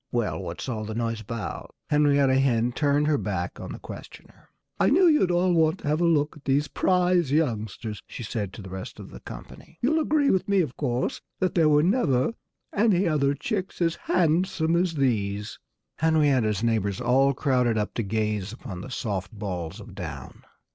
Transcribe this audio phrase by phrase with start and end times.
[0.11, 4.49] "Well, what's all the noise about?" Henrietta Hen turned her back on her questioner.
[4.79, 8.51] "I knew you'd all want to have a look at these prize youngsters," she said
[8.53, 9.77] to the rest of the company.
[9.79, 12.33] "You'll agree with me, of course, that there were never
[12.73, 15.59] any other chicks as handsome as these."
[15.99, 20.41] Henrietta's neighbors all crowded up to gaze upon the soft balls of down.